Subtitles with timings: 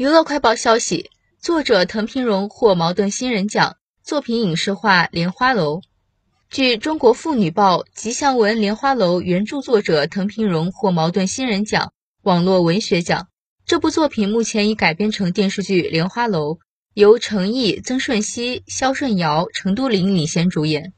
[0.00, 1.10] 娱乐快报消息，
[1.42, 5.76] 作者藤平荣获矛盾新人奖，作品影视化《莲花楼》。
[6.48, 11.92] 据《中国妇女报》，吉祥文《莲花楼》原著作者藤平荣获矛盾新人奖、
[12.22, 13.28] 网络文学奖。
[13.66, 16.54] 这部作品目前已改编成电视剧《莲花楼》，
[16.94, 20.94] 由程毅、曾舜晞、肖顺尧、陈都灵领衔主演。